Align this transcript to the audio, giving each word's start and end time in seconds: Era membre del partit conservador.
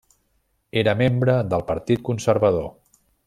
Era 0.83 0.95
membre 1.01 1.35
del 1.53 1.65
partit 1.69 2.03
conservador. 2.09 2.69